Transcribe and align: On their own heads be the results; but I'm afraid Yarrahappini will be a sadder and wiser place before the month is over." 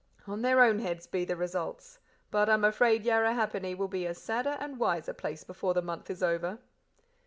On 0.25 0.41
their 0.41 0.63
own 0.63 0.79
heads 0.79 1.05
be 1.05 1.25
the 1.25 1.35
results; 1.35 1.99
but 2.31 2.49
I'm 2.49 2.63
afraid 2.63 3.05
Yarrahappini 3.05 3.77
will 3.77 3.87
be 3.87 4.07
a 4.07 4.15
sadder 4.15 4.57
and 4.59 4.79
wiser 4.79 5.13
place 5.13 5.43
before 5.43 5.75
the 5.75 5.83
month 5.83 6.09
is 6.09 6.23
over." 6.23 6.57